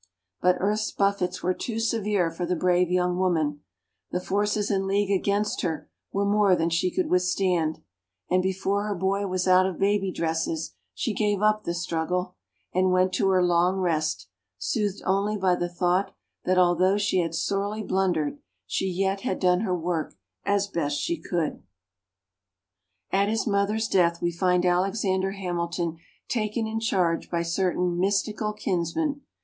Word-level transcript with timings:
But 0.41 0.55
earth's 0.59 0.91
buffets 0.91 1.43
were 1.43 1.53
too 1.53 1.79
severe 1.79 2.31
for 2.31 2.43
the 2.43 2.55
brave 2.55 2.89
young 2.89 3.19
woman; 3.19 3.61
the 4.09 4.19
forces 4.19 4.71
in 4.71 4.87
league 4.87 5.11
against 5.11 5.61
her 5.61 5.91
were 6.11 6.25
more 6.25 6.55
than 6.55 6.71
she 6.71 6.89
could 6.89 7.07
withstand, 7.07 7.83
and 8.27 8.41
before 8.41 8.87
her 8.87 8.95
boy 8.95 9.27
was 9.27 9.47
out 9.47 9.67
of 9.67 9.77
baby 9.77 10.11
dresses 10.11 10.73
she 10.95 11.13
gave 11.13 11.43
up 11.43 11.65
the 11.65 11.75
struggle, 11.75 12.33
and 12.73 12.89
went 12.91 13.13
to 13.13 13.27
her 13.29 13.43
long 13.43 13.77
rest, 13.77 14.27
soothed 14.57 15.03
only 15.05 15.37
by 15.37 15.53
the 15.55 15.69
thought 15.69 16.15
that, 16.45 16.57
although 16.57 16.97
she 16.97 17.19
had 17.19 17.35
sorely 17.35 17.83
blundered, 17.83 18.39
she 18.65 18.87
yet 18.87 19.21
had 19.21 19.39
done 19.39 19.59
her 19.59 19.77
work 19.77 20.15
as 20.43 20.65
best 20.65 20.97
she 20.99 21.21
could. 21.21 21.61
At 23.11 23.29
his 23.29 23.45
mother's 23.45 23.87
death, 23.87 24.19
we 24.19 24.31
find 24.31 24.65
Alexander 24.65 25.33
Hamilton 25.33 25.99
taken 26.27 26.65
in 26.65 26.79
charge 26.79 27.29
by 27.29 27.43
certain 27.43 27.99
mystical 27.99 28.51
kinsmen. 28.53 29.21